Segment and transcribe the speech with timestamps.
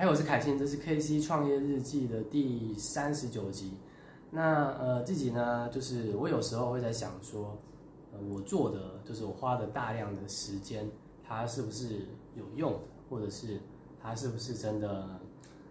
[0.00, 3.74] 哎，我是凯欣，这是 KC 创业日记的第三十九集。
[4.30, 7.58] 那呃，这集呢，就是我有时候会在想说，
[8.10, 10.90] 呃，我做的就是我花的大量的时间，
[11.22, 13.60] 它是不是有用，或者是
[14.02, 15.20] 它是不是真的，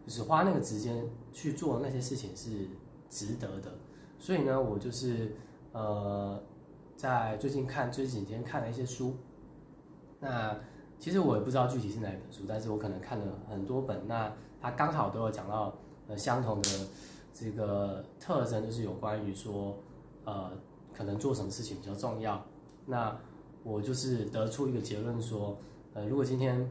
[0.05, 1.03] 就是花那个时间
[1.33, 2.67] 去做那些事情是
[3.09, 3.79] 值得的。
[4.19, 5.35] 所以呢，我就是
[5.71, 6.39] 呃，
[6.95, 9.15] 在最近看最近几天看了一些书，
[10.19, 10.55] 那。
[10.99, 14.29] 其实我也不知道具体是哪一本书，但是我可能看了很多本，那
[14.61, 15.73] 它刚好都有讲到
[16.09, 16.69] 呃相同的
[17.33, 19.77] 这个特征，就是有关于说
[20.25, 20.51] 呃
[20.93, 22.43] 可能做什么事情比较重要。
[22.85, 23.17] 那
[23.63, 25.57] 我就是得出一个结论说，
[25.93, 26.69] 呃如果今天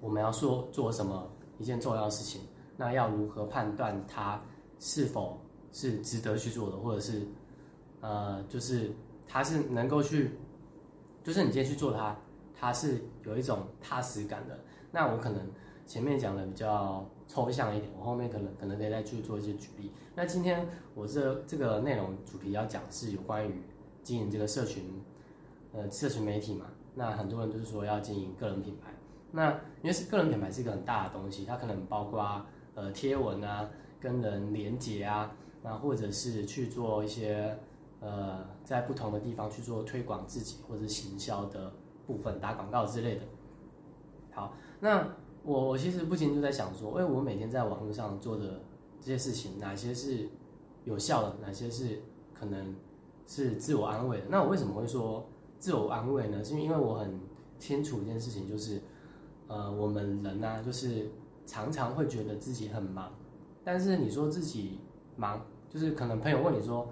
[0.00, 2.40] 我们要说做什么一件重要的事情，
[2.74, 4.40] 那要如何判断它
[4.80, 5.38] 是否
[5.72, 7.20] 是值得去做的，或者是
[8.00, 8.90] 呃就是
[9.28, 10.38] 它是能够去，
[11.22, 12.16] 就是你今天去做它。
[12.58, 14.58] 它是有一种踏实感的。
[14.90, 15.42] 那我可能
[15.86, 19.92] 前面讲的比较抽象一点，我后面可能可能可以再去做一些举例。
[20.14, 23.62] 那今天我这这个内容主题要讲是有关于
[24.02, 24.84] 经营这个社群，
[25.72, 26.66] 呃，社群媒体嘛。
[26.94, 28.90] 那很多人都是说要经营个人品牌。
[29.32, 29.50] 那
[29.82, 33.68] 因为是个人品牌是一个很大的东西，它可能包括呃贴文啊、
[34.00, 35.30] 跟人连接啊，
[35.62, 37.58] 那或者是去做一些
[38.00, 41.70] 呃在不同的地方去做推广自己或者行销的。
[42.06, 43.22] 部分打广告之类的，
[44.32, 45.08] 好，那
[45.42, 48.62] 我我其实不禁就在想说，哎，我每天在网络上做的
[49.00, 50.28] 这些事情，哪些是
[50.84, 52.00] 有效的，哪些是
[52.32, 52.76] 可能
[53.26, 54.26] 是自我安慰的？
[54.28, 55.26] 那我为什么会说
[55.58, 56.44] 自我安慰呢？
[56.44, 57.18] 是因为我很
[57.58, 58.80] 清楚一件事情，就是
[59.48, 61.10] 呃，我们人呢，就是
[61.44, 63.12] 常常会觉得自己很忙，
[63.64, 64.78] 但是你说自己
[65.16, 66.88] 忙，就是可能朋友问你说。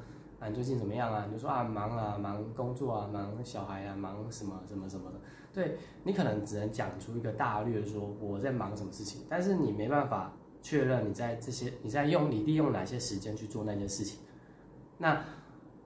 [0.48, 1.25] 你最近怎么样啊？
[1.27, 5.17] 你就说啊，忙啊，忙工作啊，忙小孩啊，忙什么什么什么的。
[5.53, 14.19] 对你可能只能讲出一个大略，说我在忙什么事情，但是你没办法确认你在这些你在用你利用哪些时间去做那件事情。
[14.98, 15.23] 那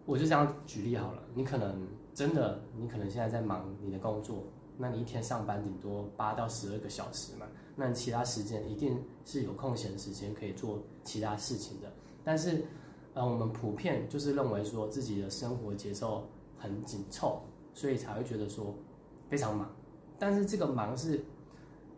[0.06, 4.43] 我就这样举例好了，你可能真的，你可能现在在忙你的工作，
[4.77, 7.47] 那你一天上班顶多八到十二个小时嘛，
[7.77, 11.93] 那其他时间一定是有空闲时间可以做其他事情的，
[12.25, 12.65] 但是。
[13.19, 16.25] 呃，我们普遍就是认为说自己的生活节奏
[16.56, 17.43] 很紧凑，
[17.75, 18.73] 所以才会觉得说
[19.29, 19.69] 非常忙。
[20.21, 21.21] 但是这个忙是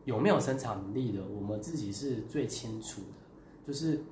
[0.06, 3.66] 有没有生产力的，我们自己是最清楚的。
[3.66, 4.03] 就是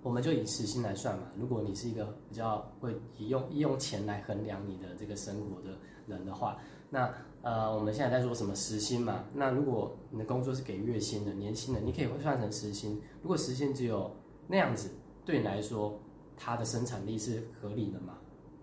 [0.00, 6.56] 我们就以时薪来算嘛，如果你是一个比较会以用用钱来衡量你的这个生活的人的话，
[6.88, 7.12] 那
[7.42, 9.24] 呃，我们现在在说什么时薪嘛？
[9.34, 13.02] 那如果你的工作是给月薪的、年薪的，你可以换算成时薪。
[13.22, 14.08] 如果时薪只有
[14.46, 14.88] 那样子，
[15.24, 15.98] 对你来说，
[16.38, 18.16] 它的生产力是合理的嘛？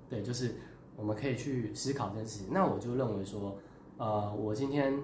[0.10, 0.56] 对，就是
[0.96, 2.48] 我们可以去思考这件事情。
[2.50, 3.58] 那我就认为说，
[3.98, 4.98] 呃，我今天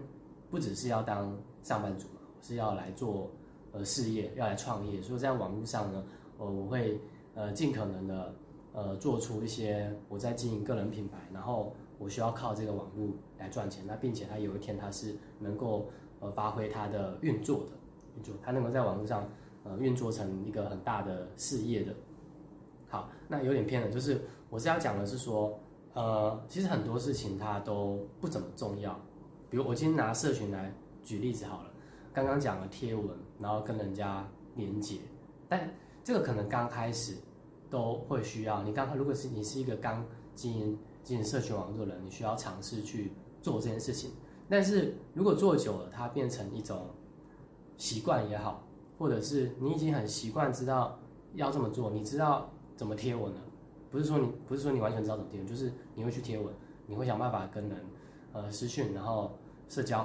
[0.50, 3.30] 不只是要当上班族嘛，我是要来做
[3.74, 5.02] 呃事业，要来创业。
[5.02, 6.04] 所以在网络上呢，
[6.38, 6.98] 呃，我会
[7.36, 8.34] 呃尽可能的
[8.74, 13.84] 呃做出一些我在经营个人品牌，然后我需要靠这个网络来赚钱。
[13.86, 15.90] 那并且它有一天它是能够
[16.20, 17.72] 呃发挥它的运作的
[18.16, 19.28] 运作，它能够在网络上
[19.64, 21.94] 呃运作成一个很大的事业的。
[22.92, 25.58] 好，那有点偏了，就是我是要讲的是说，
[25.94, 28.94] 呃，其实很多事情它都不怎么重要。
[29.50, 31.72] 比如我今天拿社群来举例子好了，
[32.14, 33.08] 刚刚讲了贴文，
[33.40, 34.98] 然后跟人家连接，
[35.48, 37.16] 但这个可能刚开始
[37.70, 38.62] 都会需要。
[38.64, 44.12] 你刚如果是你是一个刚经营经营社群网络的人，你需要尝试去做这件事情。
[44.50, 46.88] 但是如果做久了，它变成一种
[47.78, 48.68] 习惯也好，
[49.00, 51.00] 或者是你已经很习惯知道
[51.36, 52.52] 要这么做，你知道。
[52.82, 53.40] 怎么贴文呢？
[53.92, 56.52] 不是说你不是说你完全知道怎么贴文，就是你会去贴文，
[56.88, 57.78] 你会想办法跟人
[58.34, 59.38] 呃私讯，然后
[59.70, 60.00] 社交，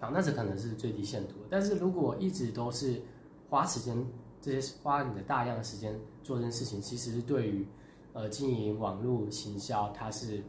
[0.00, 1.36] 好，那这可能是最低限度。
[1.48, 3.00] 但是如果一直都是
[3.48, 4.04] 花时间
[4.40, 7.68] 这些花你的大量的时间做这件事情，其实对于
[8.14, 10.42] 呃经营网络行销，它是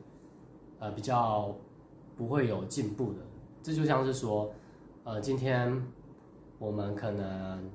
[0.80, 1.56] 呃比较
[2.16, 3.20] 不会有进步的。
[3.62, 4.52] 这就像是说，
[5.04, 5.86] 呃，今天
[6.58, 7.70] 我们可能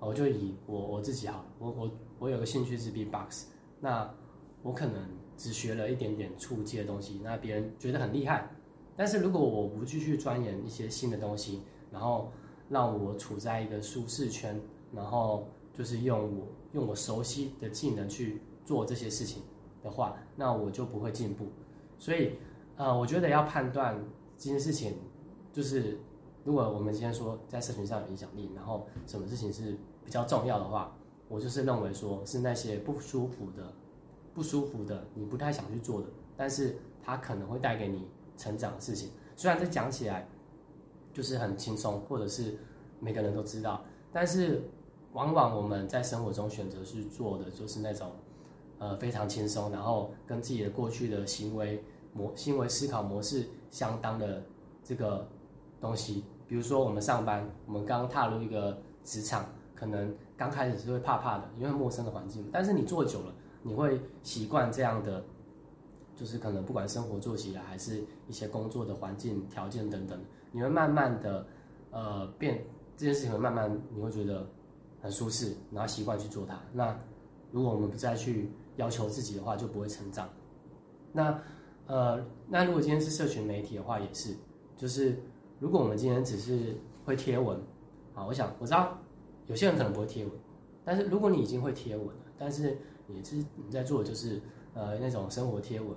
[0.00, 1.90] 我就以我我自己好，我我。
[2.20, 3.46] 我有个兴趣是 B-box，
[3.80, 4.14] 那
[4.62, 5.08] 我可能
[5.38, 8.46] 只学了一点点初级的东西，那别人觉得很厉害。
[8.94, 12.30] 但是如果我不继续钻研一些新的东西，然后
[12.68, 14.60] 让我处在一个舒适圈，
[14.92, 19.42] 然后就是用我用我熟悉的技能去做这些事情
[19.82, 21.46] 的话，那我就不会进步。
[21.98, 22.32] 所以，
[22.76, 23.98] 呃，我觉得要判断
[24.36, 24.96] 这件事情，
[25.54, 25.98] 就是
[26.44, 29.74] 如果我们今天说在社群上有影响力，然后什么事情是
[30.10, 30.92] 比较重要的话。
[31.28, 33.72] 我就是认为说，是那些不舒服的、
[34.34, 39.10] 不舒服的，你不太想去做的，但是它可能会带给你成长的事情。
[39.36, 40.26] 虽然这讲起来
[41.14, 42.58] 就是很轻松，或者是
[42.98, 44.60] 每个人都知道，但是
[45.12, 48.10] 往往我们在生活中选择去做的就是那种，
[48.80, 51.80] 呃，非常轻松，然后跟自己的过去的行为
[52.12, 54.42] 模、行为思考模式相当的
[54.82, 55.28] 这个
[55.80, 56.24] 东西。
[56.48, 59.46] 比如说我们上班，我们刚踏入一个职场，
[59.80, 62.46] 可能刚开始是会怕怕的，因为陌生的环境。
[62.52, 63.32] 但是你做久了，
[63.62, 65.24] 你会习惯这样的，
[66.14, 70.20] 就是可能不管生活作息啊，还是一些工作的环境条件等等，
[70.52, 71.46] 你会慢慢的，
[71.90, 72.62] 呃，变
[72.94, 74.46] 这件事情会慢慢你会觉得
[75.00, 76.60] 很舒适，然后习惯去做它。
[76.74, 76.94] 那
[77.50, 80.28] 如果我们不再去要求自己的话，就不会成长。
[81.10, 81.40] 那
[81.86, 84.36] 呃，那如果今天是社群媒体的话，也是，
[84.76, 85.18] 就是
[85.58, 87.58] 如果我们今天只是会贴文，
[88.12, 88.96] 好，我想我知道
[89.50, 90.32] 有些人可能不会贴文，
[90.84, 94.40] 但是如果你已经会贴文了，但是你是你在做的就是
[94.74, 95.90] 呃那种生活贴文，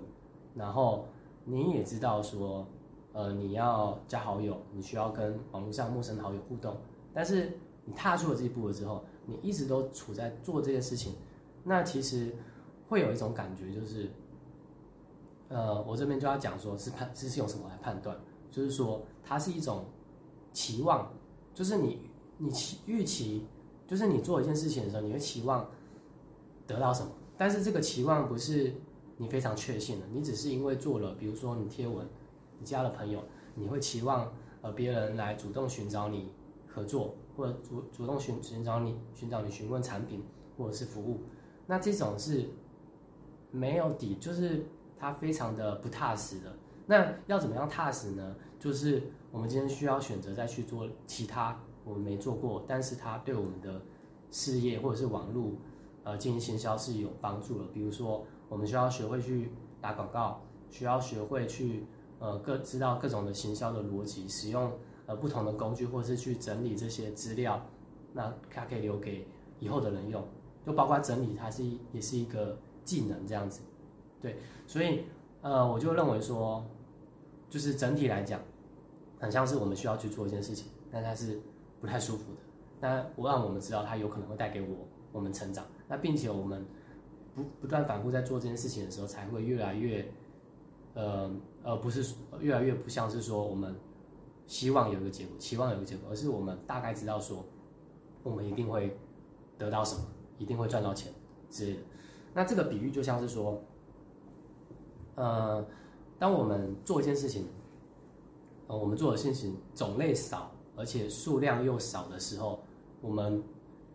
[0.56, 1.06] 然后
[1.46, 2.66] 你也知道说，
[3.12, 6.76] 呃你要加好友，你需要跟网络上陌生好友互动，
[7.14, 7.52] 但是
[7.86, 11.14] 你踏出了这一步了之后，你一直都处在做这件事情，
[11.64, 12.36] 那其实
[12.90, 14.10] 会有一种感觉就是，
[15.50, 18.18] 呃我这边就要讲说是判是用什么来判断，
[18.50, 19.86] 就是说它是一种
[20.52, 21.14] 期望，
[21.54, 22.10] 就是你
[22.44, 23.46] 你期预期，
[23.88, 25.66] 就是你做一件事情的时候，你会期望。
[26.66, 27.12] 得到什么？
[27.38, 28.74] 但是这个期望不是
[29.18, 32.08] 你非常确信的，你只是因为做了，比如说你贴文，
[32.58, 33.22] 你加了朋友，
[33.56, 34.32] 你会期望
[34.62, 36.32] 呃别人来主动寻找你
[36.66, 40.24] 合作，或者主主动寻寻找你寻找你询问产品
[40.58, 41.20] 或者是服务，
[41.68, 42.46] 那这种是
[43.52, 44.66] 没有底，就是
[44.98, 46.56] 它非常的不踏实的。
[46.86, 48.36] 那要怎么样踏实呢？
[48.58, 53.82] 就是我们今天需要选择再去做其他我们没做过，但是它对我们的
[54.32, 55.52] 事业或者是网络。
[56.06, 57.66] 呃，进行行销是有帮助的。
[57.74, 61.86] 比如说，我们需要学会去打广告，需要学会去
[62.20, 64.70] 呃各知道各种的行销的逻辑，使用
[65.06, 67.66] 呃不同的工具，或是去整理这些资料，
[68.12, 69.26] 那它可以留给
[69.62, 70.22] 以后的人用。
[70.66, 71.64] 就包括整理，它是
[71.94, 73.62] 也是一个技能这样子。
[74.22, 74.36] 对，
[74.68, 75.06] 所以
[75.42, 76.66] 呃，我就认为说，
[77.50, 78.42] 就是整体来讲，
[79.22, 81.40] 很像是我们需要去做一件事情，但它是
[81.84, 82.40] 不太舒服的。
[82.80, 85.66] 那我让我们知道，它有可能会带给我我们成长。
[85.86, 86.66] 那并且我们
[87.36, 90.10] 不不断反复在做这件事情的时候，才会越来越，
[90.94, 91.30] 呃
[91.62, 93.76] 呃，不是越来越不像是说我们
[94.48, 97.44] 希望有一个结果，期望有一个结果，而是我们大概知道说，
[98.24, 98.98] 我们一定会
[99.58, 100.06] 得到什么，
[100.38, 101.12] 一定会赚到钱
[101.50, 101.80] 之类的。
[102.34, 103.62] 那这个比喻就像是说，
[105.16, 105.66] 呃，
[106.18, 107.46] 当我们做一件事情，
[108.68, 112.60] 呃，我们做的事情种类少，而且数量又少的时候，
[113.02, 113.44] 我们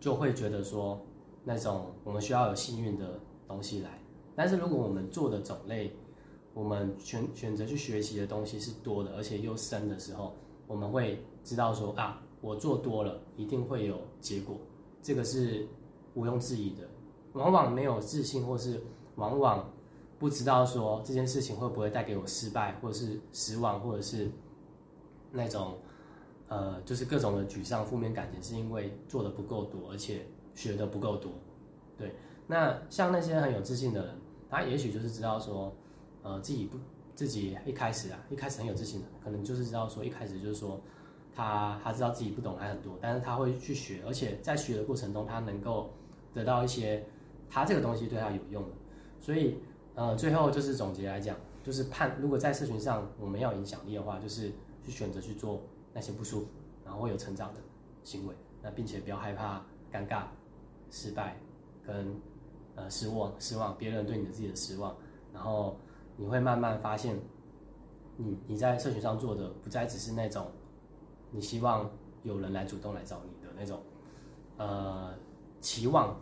[0.00, 1.00] 就会觉得说。
[1.44, 3.98] 那种我们需要有幸运的东西来，
[4.36, 5.90] 但是如果我们做的种类，
[6.52, 10.34] 我们选选择去学习的东西是多的，而且又深的时候，
[10.66, 14.58] 我们会知道说啊，我做多了一定会有结果，
[15.00, 15.66] 这个是
[16.16, 16.86] 毋庸置疑的。
[17.32, 18.82] 往往没有自信，或是
[19.14, 19.72] 往往
[20.19, 24.31] 不知道说这件事情会不会带给我失败，或者是失望，或者是
[25.32, 25.78] 那种
[26.48, 30.26] 呃，就是各种的沮丧、负面感情，是因为做的不够多，而且。
[30.54, 31.30] 学的不够多，
[31.96, 32.16] 对，
[32.48, 34.14] 那像那些很有自信的人，
[34.50, 35.72] 他也许就是知道说，
[36.20, 36.76] 呃，自己不
[37.14, 40.80] 自己一开始啊，一开始很有自信的，可能就是知道说，一开始就是说，
[41.32, 45.90] 他他知道自己不懂还很多，但是他会去学，而且在学的过程中，他能够
[46.34, 47.06] 得到一些
[47.48, 48.74] 他这个东西对他有用的，
[49.20, 49.58] 所以
[49.94, 54.50] 呃，最后就是总结来讲，就是判如果在社群上我们要影响力的话，就是
[54.84, 56.46] 去选择去做那些不舒服，
[56.84, 57.60] 然后会有成长的
[58.02, 60.24] 行为，那并且不要害怕尴尬。
[60.90, 61.36] 失败，
[61.86, 62.18] 跟
[62.74, 64.96] 呃失望，失望，别人对你的自己的失望，
[65.34, 65.76] 然后
[66.16, 67.14] 你会慢慢发现，
[68.16, 70.50] 你你在社群上做的不再只是那种
[71.30, 71.90] 你希望
[72.22, 73.82] 有人来主动来找你的那种
[74.56, 75.12] 呃
[75.60, 76.18] 期望，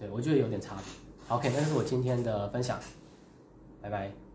[0.00, 1.36] 对我觉得有点差别。
[1.36, 2.76] OK，那是我今天的分享，
[3.80, 4.27] 拜拜。